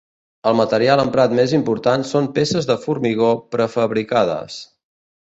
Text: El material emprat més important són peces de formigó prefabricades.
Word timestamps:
El 0.51 0.55
material 0.59 1.01
emprat 1.03 1.35
més 1.41 1.53
important 1.59 2.07
són 2.13 2.31
peces 2.39 2.71
de 2.73 2.81
formigó 2.89 3.31
prefabricades. 3.57 4.63